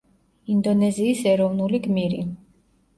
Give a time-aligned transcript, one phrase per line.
[0.53, 2.23] ინდონეზიის ეროვნული გმირი.